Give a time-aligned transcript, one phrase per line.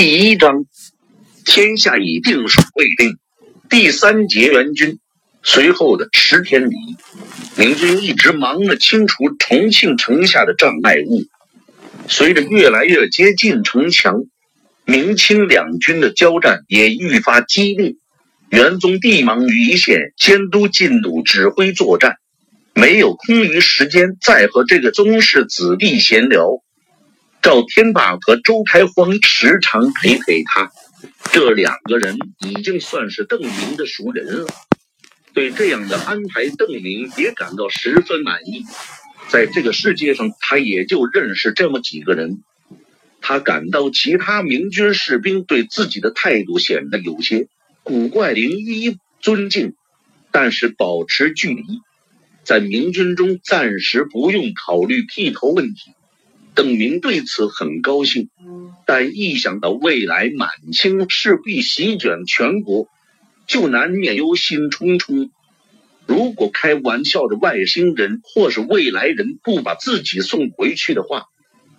[0.00, 0.64] 第一章，
[1.44, 3.18] 天下已定属未定。
[3.68, 5.00] 第三节援军。
[5.42, 6.76] 随后的十天里，
[7.56, 11.24] 明军一直忙着清除重庆城下的障碍物。
[12.06, 14.22] 随着越来越接近城墙，
[14.84, 17.96] 明清两军的交战也愈发激烈。
[18.50, 22.18] 元宗帝忙于一线监督进度、指挥作战，
[22.72, 26.62] 没有空余时间再和这个宗室子弟闲聊。
[27.40, 30.70] 赵天霸和周开荒时常陪陪他，
[31.32, 34.48] 这两个人已经算是邓明的熟人了。
[35.32, 38.64] 对这样的安排，邓明也感到十分满意。
[39.28, 42.42] 在这个世界上，他也就认识这么几个人。
[43.20, 47.48] 他感到其他明军士兵对自己的态度显得有些。
[47.82, 49.74] 古怪，零一尊敬，
[50.32, 51.62] 但是保持距离，
[52.42, 55.92] 在明军中暂时不用考虑剃头问题。
[56.58, 58.30] 邓明对此很高兴，
[58.84, 62.88] 但一想到未来满清势必席卷全国，
[63.46, 65.30] 就难免忧心忡忡。
[66.04, 71.26] 如果开玩笑的外星人或是未来人不把自己送回去的话，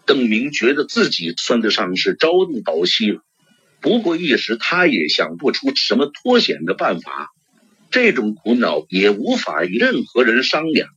[0.06, 3.20] 邓明觉得自己算得上是朝不保夕了。
[3.82, 7.32] 不过一时他也想不出什么脱险的办法，
[7.92, 10.88] 这种苦恼也无法与任何人商量。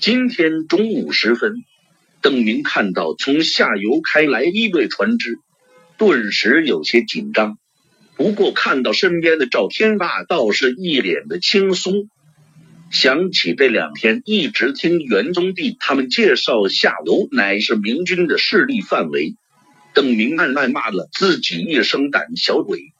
[0.00, 1.54] 今天中午时分，
[2.20, 5.38] 邓明看到从下游开来一队船只，
[5.96, 7.58] 顿时有些紧张。
[8.16, 12.08] 不过看到身边的赵天霸，倒是一脸的轻松。
[12.90, 19.34] 想起这两天一直听元宗帝他们介绍下游乃是明军的势力范围。
[19.94, 22.92] 邓明暗暗骂了自己一声胆小鬼，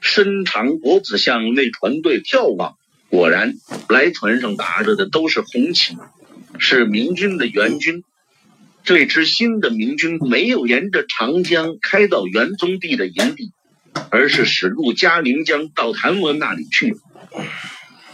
[0.00, 2.74] 伸长脖子向那船队眺望。
[3.08, 3.54] 果然，
[3.88, 5.96] 来船上打着的都是红旗，
[6.58, 8.02] 是明军的援军。
[8.88, 13.52] 这支新的明军没有沿着长江开到元宗帝的营地，
[14.10, 16.96] 而是驶入嘉陵江到谭文那里去。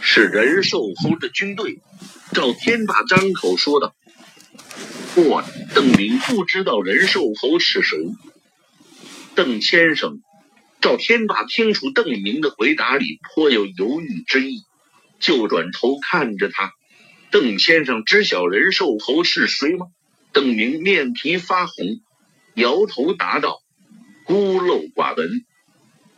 [0.01, 1.79] 是仁寿侯的军队。
[2.33, 3.95] 赵天霸张口说道。
[5.15, 7.97] 我，邓明不知道仁寿侯是谁。
[9.33, 10.19] 邓先生，
[10.81, 14.63] 赵天霸听出邓明的回答里颇有犹豫之意，
[15.21, 16.73] 就转头看着他。
[17.31, 19.85] 邓先生知晓仁寿侯是谁吗？
[20.35, 22.01] 邓明面皮发红，
[22.55, 23.61] 摇头答道
[24.27, 25.29] ：“孤陋寡闻。”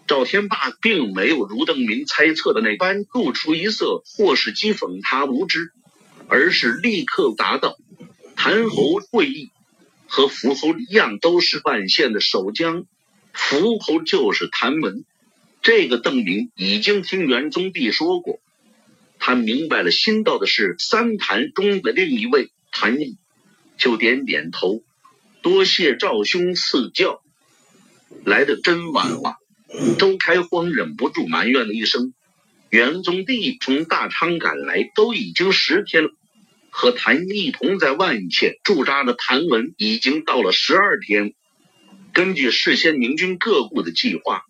[0.07, 5.69] 赵天霸并没有如邓明猜测的那般露出一色或是讥讽他无知，
[6.28, 7.78] 而是立刻答道。
[8.35, 9.51] 谭侯会议
[10.07, 12.85] 和福侯一样，都是万县的守将。
[13.34, 15.05] 福侯就是谭文。
[15.61, 18.39] 这个邓明已经听元宗帝说过，
[19.19, 23.16] 他明白了新到的是三谭中的另一位谭毅，
[23.77, 24.83] 就点点头，
[25.41, 27.21] 多谢赵兄赐教。
[28.25, 29.35] 来的真晚了。
[29.99, 32.13] 周开荒忍不住埋怨了一声。
[32.69, 36.09] 元宗帝从大昌赶来，都已经十天了。
[36.69, 41.33] 和谭一同在万县驻扎的谭文已经到了十二天。
[42.13, 44.43] 根据事先明军各部的计划，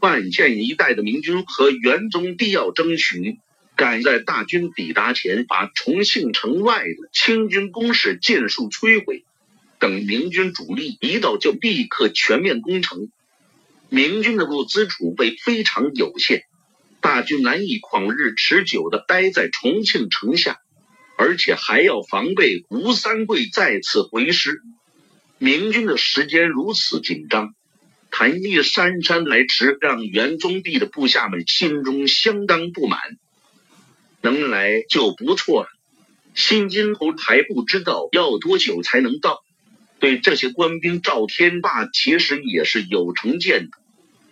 [0.00, 3.38] 万县一带的明军和元宗帝要争取
[3.76, 9.24] 赶在大军抵达前，把重庆城外的清军工事尽数摧毁。
[9.78, 13.10] 等明军主力一到，就立刻全面攻城。
[13.90, 16.44] 明军的物资储备非常有限，
[17.00, 20.58] 大军难以旷日持久地待在重庆城下。
[21.18, 24.60] 而且还要防备吴三桂再次回师，
[25.38, 27.54] 明军的时间如此紧张，
[28.10, 33.00] 谭毅姗姗来迟，让元宗帝的部下们心中相当不满。
[34.26, 35.68] 能来就不错了，
[36.34, 39.44] 新津侯还不知道要多久才能到。
[40.00, 43.78] 对这些官兵，赵天霸其实也是有成见的。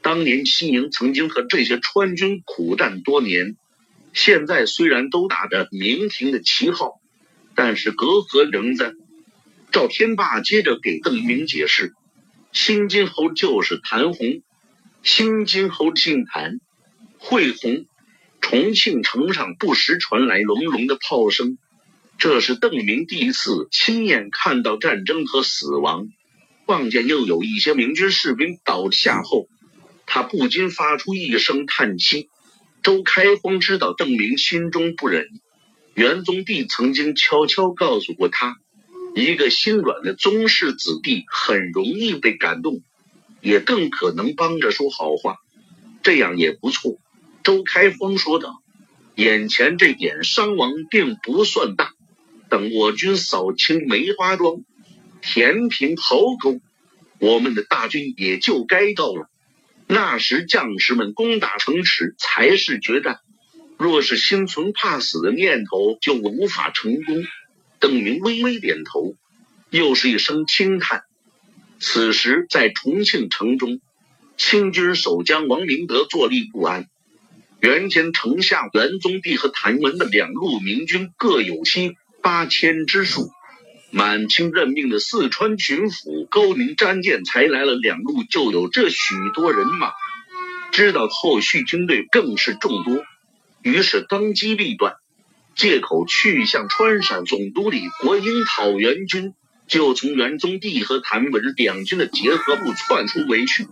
[0.03, 3.55] 当年西营曾经和这些川军苦战多年。
[4.13, 7.01] 现在虽然都打着明廷的旗号，
[7.55, 8.95] 但是隔阂仍在。
[9.71, 11.95] 赵天霸接着给邓明解释：
[12.53, 14.43] 新津侯就是谭红，
[15.05, 16.59] 新津侯姓谭，
[17.19, 17.87] 会红。
[18.45, 21.57] 重庆城上不时传来隆隆的炮声，
[22.19, 26.09] 这是邓明第一次亲眼看到战争和死亡。
[26.67, 29.49] 望见又有一些明军士兵倒下后，
[30.05, 32.29] 他不禁发出一声叹息。
[32.83, 35.27] 周开荒知道邓明心中不忍，
[35.95, 38.59] 元宗帝曾经悄悄告诉过他，
[39.15, 42.83] 一个心软的宗室子弟很容易被感动，
[43.41, 45.39] 也更可能帮着说好话，
[46.03, 46.99] 这样也不错。
[47.45, 48.63] 周开峰说道
[49.15, 51.93] ：“眼前这点伤亡并不算大，
[52.49, 54.65] 等我军扫清梅花庄，
[55.21, 56.59] 填平壕沟，
[57.19, 59.31] 我们的大军也就该到了。”
[59.87, 63.19] 那时将士们攻打城池才是决战，
[63.77, 67.23] 若是心存怕死的念头，就无法成功。
[67.79, 69.15] 邓明微微点头，
[69.69, 71.03] 又是一声轻叹。
[71.79, 73.81] 此时在重庆城中，
[74.39, 76.89] 清军守将王明德坐立不安。
[77.65, 83.31] 原先城下元宗帝和谭文的两路明军各有七八千之数。
[83.91, 89.93] 满清任命的四川巡抚高宁詹建才来了两路，就有这许多人马，
[90.73, 93.03] 知道后续军队更是众多，
[93.63, 94.97] 于是当机立断，
[95.57, 99.33] 借口去向川陕总督李国英讨元军，
[99.69, 103.67] 就从元宗帝和谭文两军的结合部窜出围去。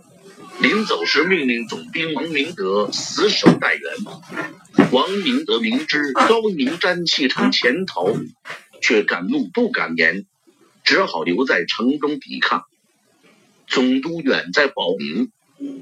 [0.63, 4.89] 临走时，命令总兵王明德死守待援。
[4.91, 8.07] 王明德明知高宁詹弃城潜逃。
[8.81, 10.25] 却敢怒不敢言，
[10.83, 12.65] 只好留在城中抵抗。
[13.65, 15.31] 总督远在保宁，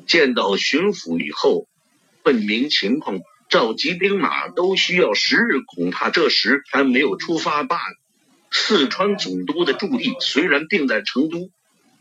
[0.06, 1.68] 见到巡抚以后，
[2.24, 3.20] 问明情况，
[3.50, 7.98] 召集兵马都需要十日，恐怕这时还没有出发罢了。
[8.52, 11.50] 四川总督的驻地虽然定在成都，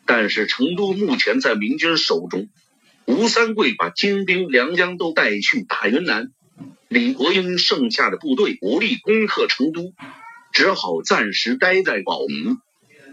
[0.04, 2.50] 但是成都目前在明军手中。
[3.10, 6.30] 吴三桂把精兵良将都带去打云南，
[6.86, 9.92] 李国英剩下的部队无力攻克成都。
[10.52, 12.58] 只好暂时待在保宁，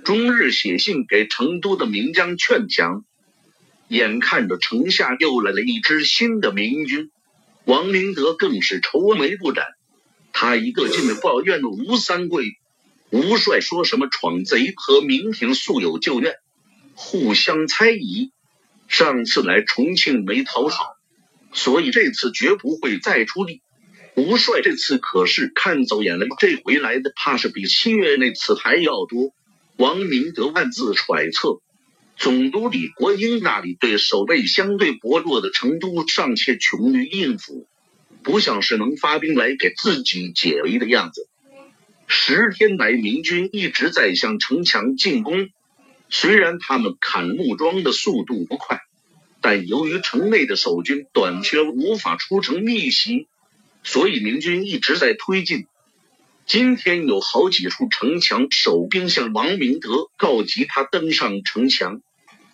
[0.05, 3.05] 终日写信给成都的名将劝降。
[3.87, 7.09] 眼看着城下又来了一支新的明军，
[7.65, 9.65] 王明德更是愁眉不展。
[10.31, 12.45] 他一个劲的抱怨着吴三桂
[13.09, 16.35] ：“吴帅说什么闯贼和明廷素有旧怨，
[16.93, 18.31] 互相猜疑。
[18.87, 20.95] 上次来重庆没讨好，
[21.53, 23.61] 所以这次绝不会再出力。”
[24.15, 29.31] 吴帅这次可是看走眼了，这回来的怕是比七月那次还要多。
[29.75, 31.61] 王明德暗自揣测，
[32.17, 37.67] 总督李国英那里对守备相对薄弱的成都尚且穷于应付，
[38.23, 41.29] 不像是能发兵来给自己解围的样子。
[42.07, 45.49] 十天来，明军一直在向城墙进攻，
[46.09, 48.81] 虽然他们砍木桩的速度不快，
[49.41, 53.27] 但由于城内的守军短缺，无法出城逆袭。
[53.83, 55.65] 所以明军一直在推进。
[56.45, 62.01] 今天有好几处城墙守兵向王明德告急，他登上城墙，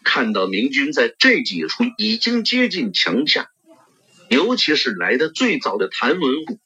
[0.04, 3.50] 看到明军在这几处已经接近墙下，
[4.30, 6.60] 尤其是来的最早的谭文虎，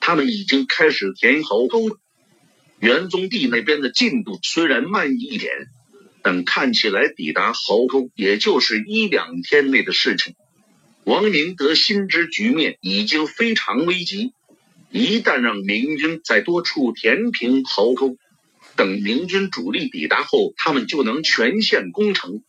[0.00, 1.96] 他们已经开始填壕沟了。
[2.80, 5.52] 元宗帝那边的进度虽然慢一点，
[6.22, 10.34] 但看起来抵达壕沟也就是一两天内的事情。
[11.04, 14.32] 王明德心知局面已经非常危急，
[14.90, 18.16] 一旦让明军在多处填平壕沟，
[18.76, 22.42] 等明军主力抵达后，他们就能全线攻城。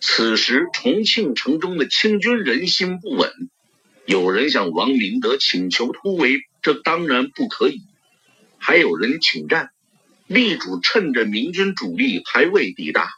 [0.00, 3.30] 此时重庆城中的清军人心不稳，
[4.04, 7.78] 有人向王明德请求突围，这当然不可以；
[8.58, 9.70] 还有人请战，
[10.26, 13.10] 力主趁着明军主力还未抵达，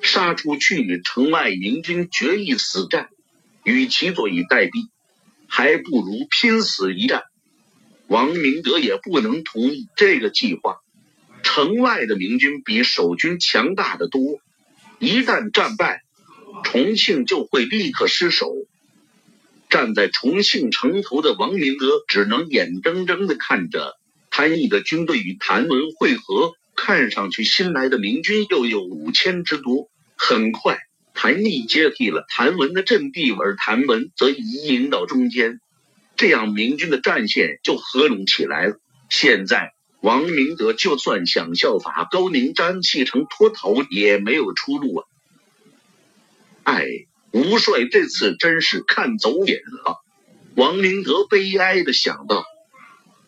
[0.00, 3.08] 杀出去与城外明军决一死战。
[3.64, 4.88] 与其坐以待毙，
[5.46, 7.24] 还不如拼死一战。
[8.06, 10.78] 王明德也不能同意这个计划。
[11.42, 14.40] 城外的明军比守军强大的多，
[14.98, 16.02] 一旦战败，
[16.64, 18.50] 重庆就会立刻失守。
[19.68, 23.97] 站在重庆城头的王明德只能眼睁睁地看着
[24.38, 26.52] 谭毅的军队与谭文会合。
[26.76, 30.78] 看上去新来的明军又有五千之多，很快。
[31.12, 35.58] 谭毅接替了谭文的阵地，而谭文则移营到中间，
[36.16, 38.76] 这样明军的战线就合拢起来了。
[39.10, 45.04] 现在王明德就算想效法高宁詹弃城脱逃，也没有出路啊！
[46.62, 46.86] 哎，
[47.32, 49.96] 吴帅这次真是看走眼了。
[50.54, 52.44] 王明德悲哀的想到，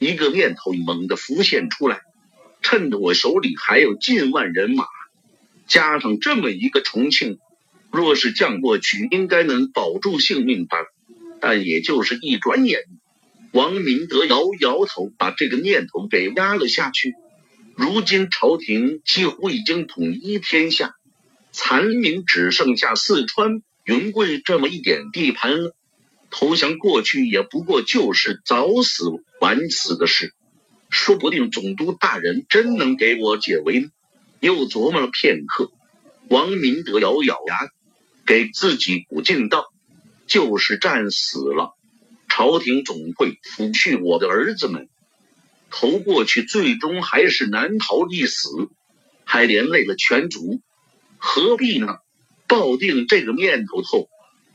[0.01, 2.01] 一个念头猛地浮现出来：
[2.63, 4.87] 趁着我手里还有近万人马，
[5.67, 7.39] 加上这么一个重庆。
[7.93, 10.79] 若是降过去，应该能保住性命吧。
[11.39, 12.81] 但也就是一转眼，
[13.53, 17.13] 王明德摇摇头，把这个念头给压了下去。
[17.75, 20.95] 如今朝廷几乎已经统一天下，
[21.53, 25.77] 残民只剩下四川云贵这么一点地盘了。
[26.31, 29.05] 投降过去也不过就是早死
[29.41, 30.33] 晚死的事。
[30.89, 33.89] 说不定总督大人真能给我解围呢。
[34.41, 35.71] 又琢磨了片刻，
[36.29, 37.59] 王明德咬咬牙。
[38.27, 39.65] 给自己鼓劲道
[40.29, 41.75] ：“就是战死了，
[42.29, 44.89] 朝廷总会抚恤我的儿子们。
[45.69, 48.49] 投过去，最终还是难逃一死，
[49.25, 50.61] 还连累了全族，
[51.19, 51.97] 何必呢？”
[52.47, 54.09] 抱定这个念头后，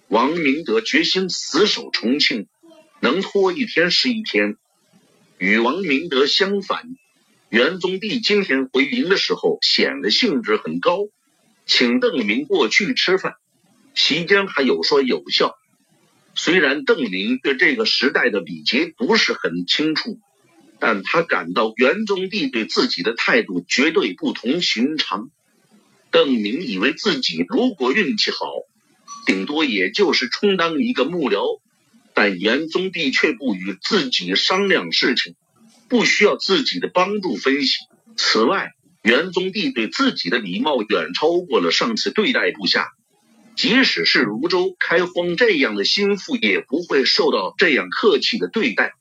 [0.08, 2.48] 王明德决心死守重庆，
[3.02, 4.56] 能拖一天是一天。
[5.40, 6.84] 与王明德相反，
[7.50, 11.08] 元宗帝今天回营的时候显得兴致很高，
[11.66, 13.34] 请邓明过去吃饭，
[13.96, 15.56] 席间还有说有笑。
[16.36, 20.20] 虽然邓明对这个时代的礼节不是很清楚，
[20.80, 25.32] 但他感到元宗帝对自己的态度绝对不同寻常。
[26.12, 28.38] 邓明以为自己如果运气好，
[29.26, 31.60] 顶多也就是充当一个幕僚。
[32.14, 35.36] 但元宗帝却不与自己商量事情，
[35.90, 37.76] 不需要自己的帮助分析。
[38.16, 42.88] 此外，元宗帝对自己的礼貌远超过了上次对待部下，
[43.58, 48.94] 即使是泸州开荒这样的心腹，也不会受到这样客气的对待，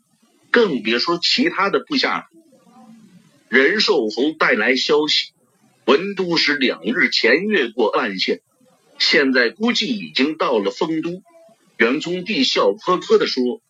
[0.51, 2.27] 更别说其他的部下。
[3.49, 5.31] 仁寿侯带来消息，
[5.85, 8.41] 文都使两日前越过岸线，
[9.07, 11.23] 现在估计已经到了丰都。
[11.77, 13.61] 元宗帝笑呵呵地说：“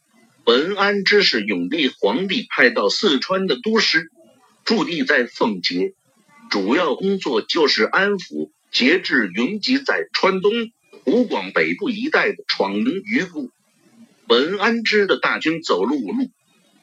[0.47, 4.13] 文安之是永历皇帝派到四川的都师，
[4.65, 5.93] 驻地在奉节，
[6.51, 10.53] 主要工作就是安抚节制云集在川东、
[11.05, 13.51] 湖广北部一带的闯民余部。
[14.29, 16.31] 文安之的大军走陆路，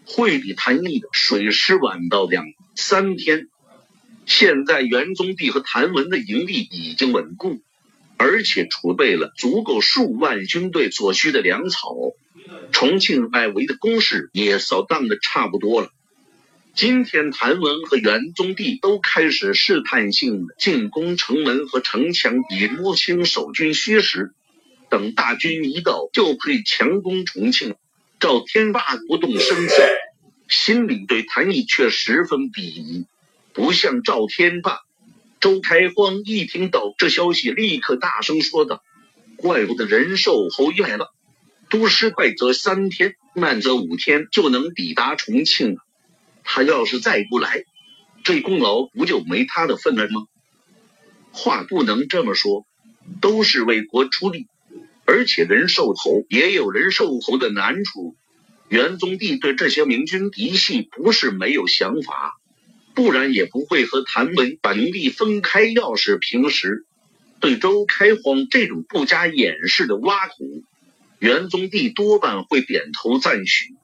[0.05, 3.47] 会比谭毅的水师晚到两三天。
[4.25, 7.61] 现在元宗帝和谭文的营地已经稳固。”
[8.23, 11.95] 而且储备了足够数万军队所需的粮草，
[12.71, 15.89] 重庆外围的攻势也扫荡的差不多了。
[16.75, 24.33] 今天谭文和元宗帝都开始试探性的进攻城门和城墙，以摸清守军虚实。
[24.91, 27.73] 等大军一到，就可以强攻重庆。
[28.19, 29.83] 赵天霸不动声色，
[30.47, 33.07] 心里对谭毅却十分鄙夷，
[33.51, 34.81] 不像赵天霸。
[35.41, 38.83] 周开荒一听到这消息，立刻大声说道
[39.37, 41.07] ：“怪不得仁寿侯来了，
[41.67, 45.81] 都师快则三天，慢则五天就能抵达重庆了。
[46.43, 47.63] 他要是再不来，
[48.23, 50.27] 这功劳不就没他的份了吗？”
[51.33, 52.67] 话不能这么说，
[53.19, 54.45] 都是为国出力，
[55.05, 58.15] 而且仁寿侯也有仁寿侯的难处。
[58.69, 62.37] 元宗帝对这些明君嫡系不是没有想法。
[62.93, 65.63] 不然也不会和谭文把营地分开。
[65.63, 66.85] 要是平时
[67.39, 70.63] 对周开荒这种不加掩饰的挖苦，
[71.19, 73.75] 元宗帝多半会点头赞许，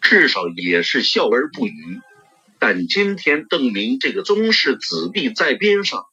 [0.00, 2.00] 至少也是笑而不语。
[2.58, 6.06] 但今天邓明这个宗室子弟在边上，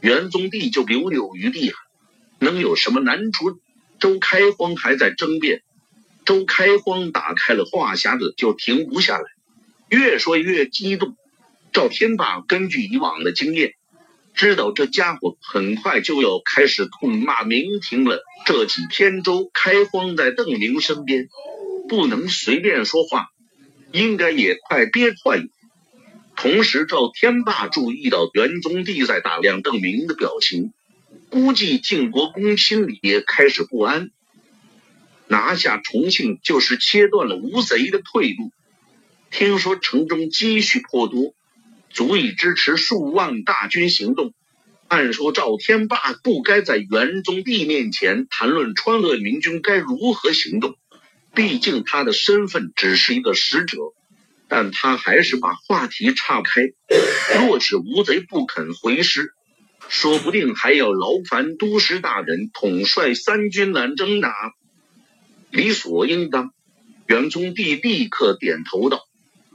[0.00, 1.76] 元宗帝就留有余地了。
[2.40, 3.58] 能有什么难处？
[4.00, 5.62] 周开荒还在争辩，
[6.26, 9.24] 周开荒打开了话匣子就停不下来，
[9.88, 11.16] 越说越激动。
[11.74, 13.74] 赵天霸根据以往的经验，
[14.32, 18.22] 知道这家伙很快就要开始痛骂明廷了。
[18.46, 21.28] 这几天周开荒在邓明身边，
[21.88, 23.26] 不能随便说话，
[23.90, 25.46] 应该也快憋坏了。
[26.36, 30.72] 同时，赵天霸注意到元宗帝在打量邓明的表情，
[31.28, 34.10] 估计晋国公心里也开始不安。
[35.26, 38.52] 拿下重庆就是切断了吴贼的退路。
[39.32, 41.34] 听说城中积蓄颇多。
[41.94, 44.34] 足以支持数万大军行动。
[44.88, 50.76] 按说赵天霸不该在元宗帝面前谈论川鄂明军该如何行动，
[51.34, 53.78] 毕竟他的身份只是一个使者。
[54.46, 56.60] 但他还是把话题岔开。
[57.40, 59.32] 若是吴贼不肯回师，
[59.88, 64.28] 说不定还要劳烦都师大人统帅三军南征呢。
[65.50, 66.52] 理所应当。
[67.06, 69.00] 元宗帝立刻点头道。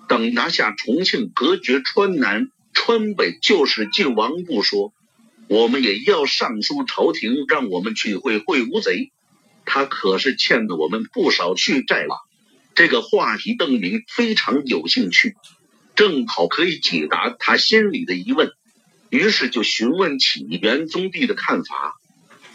[0.10, 4.92] 等拿下重庆，隔绝川南、川北，就是晋王不说，
[5.48, 9.12] 我们也要上书朝廷，让我们去会会吴贼。
[9.66, 12.16] 他可是欠了我们不少去债了。
[12.74, 15.36] 这个话题，邓明非常有兴趣，
[15.96, 18.51] 正好可以解答他心里的疑问，
[19.10, 21.94] 于是就询问起元宗帝的看法，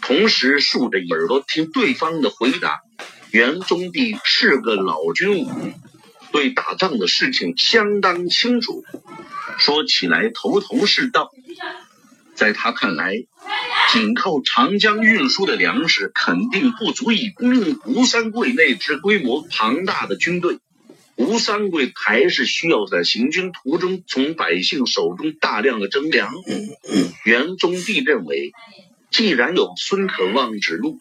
[0.01, 2.81] 同时竖着耳朵听对方的回答。
[3.31, 5.49] 元宗帝是个老军武。
[6.35, 8.83] 对打仗的事情相当清楚，
[9.57, 11.31] 说起来头头是道。
[12.35, 13.23] 在他看来，
[13.93, 20.59] 仅靠长江运输的粮食肯定不足以供应吴三桂那支规模庞大的军队。
[21.15, 26.33] 吴三桂还是需要在行军途中从百姓手中大量的征粮。
[27.23, 28.51] 元宗帝认为，
[29.09, 30.99] 既然有孙可望指路。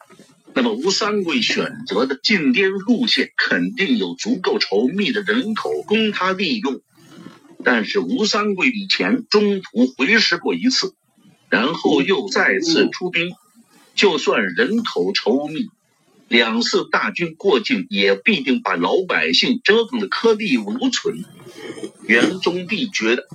[0.57, 6.81] 那么吴三桂选择的进滇路线肯定有足够稠密的人口供他利用，
[7.65, 10.95] 但是吴三桂以前中途回师过一次，
[11.49, 13.33] 然后又再次出兵，
[13.97, 15.71] 就算人口稠密，
[16.29, 21.25] 两次大军过境，也必定把老百姓折腾的颗粒无存。
[22.07, 23.27] 元宗帝觉得，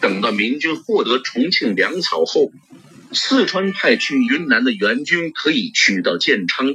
[0.00, 2.50] 等到明军获得重庆粮草后，
[3.14, 6.74] 四川派去云南的援军可以去到建昌，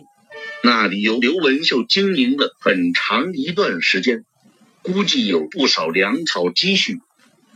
[0.63, 4.25] 那里由刘文秀经营了很长一段时间，
[4.81, 6.99] 估计有不少粮草积蓄，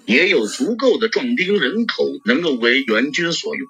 [0.06, 3.68] 也有足够的壮丁人口能够为援军所用。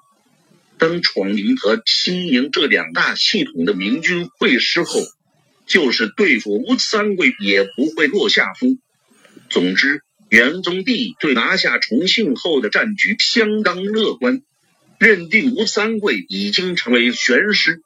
[0.76, 5.00] 当闯营和西营这两大系统的明军会师后，
[5.66, 8.78] 就是对付吴三桂也不会落下风。
[9.48, 14.42] 总之，元宗帝对拿下重庆后的战局相当乐观，
[15.04, 17.82] 认定吴三桂已经成为悬师。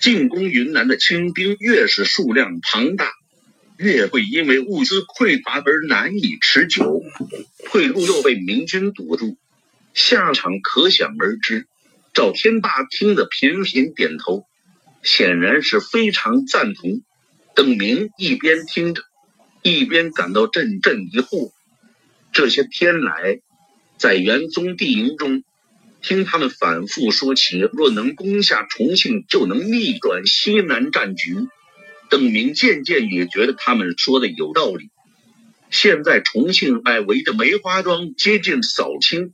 [0.00, 3.12] 进攻云南的清兵越是数量庞大，
[3.76, 7.00] 越会因为物资匮乏而难以持久，
[7.66, 9.36] 退路又被明军堵住，
[9.94, 11.68] 下场可想而知。
[12.12, 14.44] 赵天霸听得频频点头，
[15.04, 17.02] 显然是非常赞同。
[17.54, 19.04] 邓明一边听着，
[19.62, 21.52] 一边感到阵阵疑惑。
[22.32, 23.38] 这些天来，
[23.96, 25.44] 在元宗帝营中，
[26.02, 31.36] 听他们反复说起，若能攻下重庆，就能逆转西南战局。
[32.10, 34.90] 邓明渐渐也觉得他们说的有道理。
[35.70, 39.32] 现在重庆外围的梅花庄接近扫清，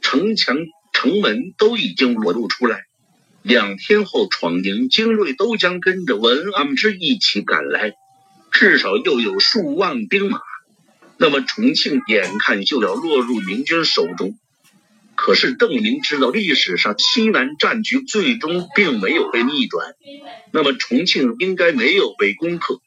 [0.00, 0.56] 城墙。
[0.92, 2.84] 城门都已经裸露出来，
[3.42, 7.92] 两天后，闯营精锐都将跟着文安之一起赶来，
[8.50, 10.40] 至少又有数万兵马。
[11.18, 14.38] 那么重庆眼看就要落入明军手中。
[15.16, 19.94] 可是邓明知道，历史上西南战局最终并没有被逆转，
[20.52, 22.80] 那么重庆应该没有被攻克。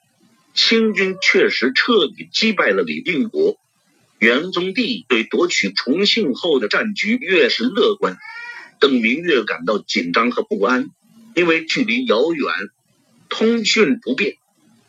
[0.54, 3.58] 清军确实彻底击败了李定国。
[4.20, 8.18] 元宗帝对夺取重庆后的战局越是乐观，
[8.80, 10.90] 邓明越感到紧张和不安，
[11.36, 12.54] 因为距离遥远，
[13.30, 14.36] 通讯不便。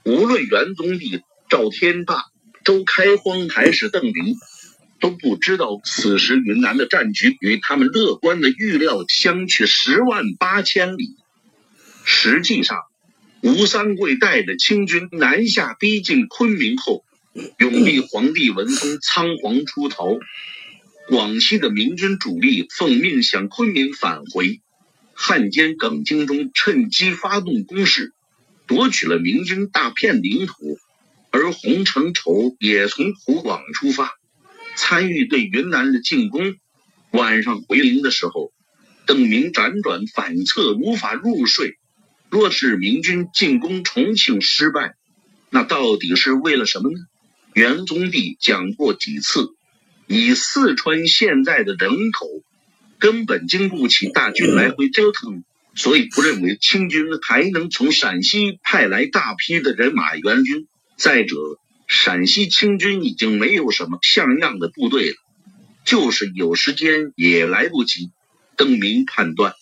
[0.05, 2.25] 无论元宗帝、赵天霸、
[2.65, 4.37] 周开荒还是邓明，
[5.01, 11.17] 都不知道此时云南的战局与他们乐观的预料相去十万八千里。
[12.05, 12.79] 实际上，
[13.43, 17.05] 吴三桂带着清军南下逼近昆明后。
[17.59, 20.19] 永历皇帝文宗仓皇出逃，
[21.09, 24.61] 广西的明军主力奉命向昆明返回。
[25.15, 28.13] 汉奸耿精忠趁机发动攻势，
[28.67, 30.79] 夺取了明军大片领土。
[31.31, 34.19] 而洪承畴也从湖广出发，
[34.81, 36.57] 参与对云南的进攻。
[37.11, 38.51] 晚上回营的时候，
[39.07, 41.77] 邓明辗转反侧，无法入睡。
[42.31, 44.95] 若是明军进攻重庆失败，
[45.51, 46.99] 那到底是为了什么呢？
[47.53, 49.51] 元宗帝讲过几次，
[50.07, 52.27] 以四川现在的人口，
[52.99, 60.67] 根本经不起大军来回折腾，所以不认为清军还能从陕西派来大批的人马援军。
[60.97, 61.37] 再者，
[61.93, 65.17] 陕西清军已经没有什么像样的部队了，
[65.85, 68.11] 就是有时间也来不及。
[68.57, 69.55] 邓明判断，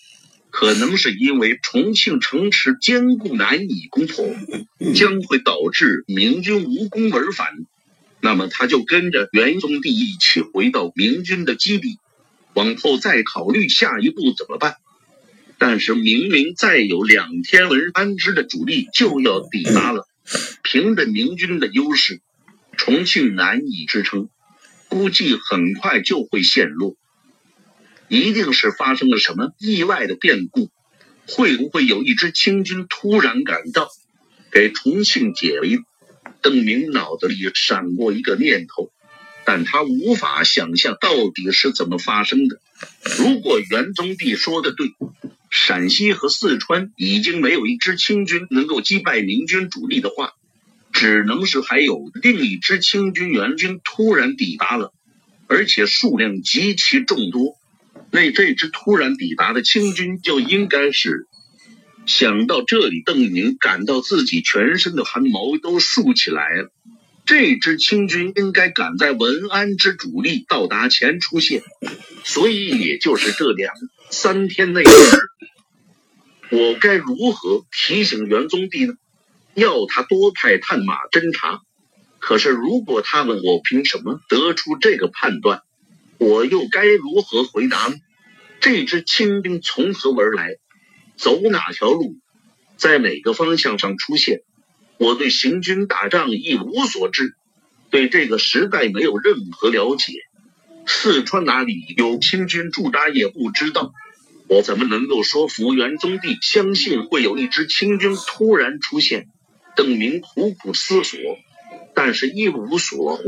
[0.50, 4.28] 可能是因为重庆城池坚固难以攻破，
[4.94, 7.48] 将会导致明军无功而返。
[8.20, 11.96] 那么他就跟着元宗帝一起回到明军的基地，
[12.52, 14.74] 往后再考虑下一步怎么办。
[15.56, 20.07] 但是明明再有两天，文安之的主力就要抵达了，
[20.62, 22.20] 凭着明军的优势，
[22.76, 24.28] 重庆难以支撑，
[24.88, 26.96] 估计很快就会陷落。
[28.08, 30.70] 一定是发生了什么意外的变故，
[31.26, 33.88] 会不会有一支清军突然赶到，
[34.50, 35.80] 给重庆解围？
[36.40, 38.92] 邓明脑子里闪过一个念头，
[39.44, 42.60] 但他无法想象到底是怎么发生的。
[43.18, 44.92] 如果元宗帝说的对，
[45.50, 50.34] 陕西和四川已经没有一支清军能够击败明军主力的话，
[50.92, 54.92] 只能是还有另一支清军援军突然抵达了，
[55.46, 57.56] 而且数量极其众多。
[58.10, 61.26] 那这支突然抵达的清军就应该是……
[62.06, 66.70] 想到这里，邓明感到自己全身的汗毛都竖起来了。
[67.26, 71.62] 这支清军应该赶在文安之主力到达前出现，
[72.24, 73.74] 所以也就是这两
[74.08, 74.84] 三天内。
[76.50, 78.94] 我该如何提醒元宗帝呢？
[79.54, 81.60] 要他多派探马侦查。
[82.18, 85.62] 可是如果他问我凭什么得出这个判断，
[86.18, 87.96] 我又该如何回答呢？
[88.60, 90.56] 这支清兵从何而来？
[91.16, 92.16] 走哪条路，
[92.76, 94.40] 在哪个方向上出现？
[94.98, 97.34] 我对行军打仗一无所知，
[97.90, 100.14] 对这个时代没有任何了解。
[100.86, 103.92] 四川哪里有清军驻扎也不知道。
[104.48, 109.28] 我怎么能够说服元宗帝相信会有一支清军突然出现？
[109.76, 111.20] 邓明苦苦思索，
[111.94, 113.22] 但是一无所获。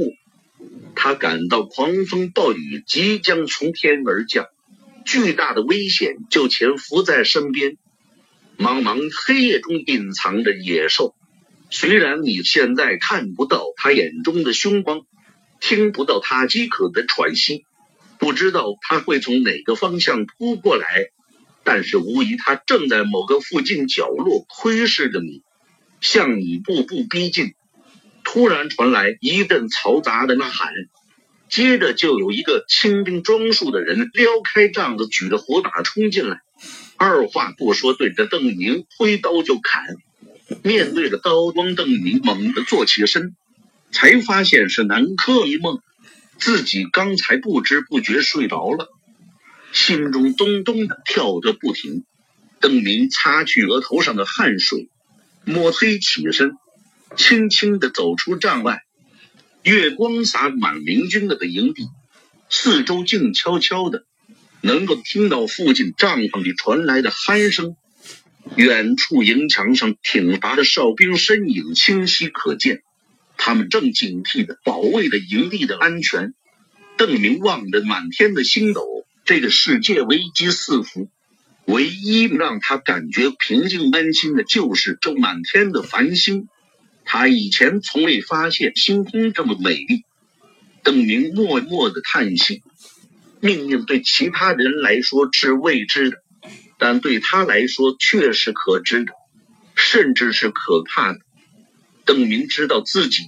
[0.94, 4.46] 他感到狂风暴雨即将从天而降，
[5.04, 7.76] 巨大的危险就潜伏在身边。
[8.58, 11.14] 茫茫黑夜中隐藏着野兽，
[11.70, 15.02] 虽然你现在看不到他眼中的凶光，
[15.60, 17.64] 听不到他饥渴的喘息。
[18.20, 21.06] 不知道他会从哪个方向扑过来，
[21.64, 25.42] 但是无疑他正在某个附近角落窥视着你，
[26.00, 27.54] 向你步步逼近。
[28.22, 30.72] 突然传来一阵嘈杂的呐喊，
[31.48, 36.40] 接着就有一个清兵装束的人撩开帐子，举着火把冲进来，
[36.96, 39.82] 二话不说对着邓明挥刀就砍。
[40.62, 43.34] 面对着刀光，邓明猛地坐起身，
[43.90, 45.80] 才发现是南柯一梦。
[46.40, 48.88] 自己刚才不知不觉睡着了，
[49.72, 52.04] 心中咚咚的跳个不停。
[52.60, 54.88] 邓明擦去额头上的汗水，
[55.44, 56.52] 摸黑起身，
[57.16, 58.82] 轻轻的走出帐外。
[59.62, 61.88] 月光洒满明军的营地，
[62.48, 64.04] 四周静悄悄的，
[64.62, 67.76] 能够听到附近帐篷里传来的鼾声。
[68.56, 72.82] 远处营墙上挺拔的哨兵身影清晰可见。
[73.42, 76.34] 他们正警惕的保卫着营地的安全。
[76.98, 81.08] 邓明望着满天的星斗，这个世界危机四伏，
[81.64, 86.48] 唯一让他感觉平静安心的就是这满天的繁星。
[87.06, 90.04] 他以前从未发现星空这么美丽。
[90.82, 92.62] 邓明默默的叹息，
[93.40, 96.18] 命运对其他人来说是未知的，
[96.78, 99.12] 但对他来说却是可知的，
[99.74, 101.20] 甚至是可怕的。
[102.10, 103.22] 邓明知道自己，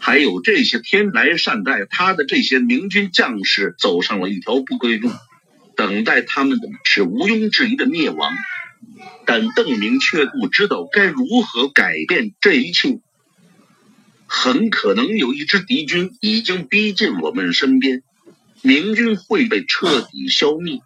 [0.00, 5.08] 还有这些天来善待他的这些明军将士，走上了一条不归路，
[5.76, 8.32] 等待他们的是毋庸置疑的灭亡。
[9.24, 12.98] 但邓明却不知道该如何改变这一切。
[14.26, 18.02] 很可能有一支敌军已经逼近我们身边，
[18.62, 20.80] 明军会被彻底消灭。